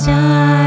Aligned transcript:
家。 0.00 0.59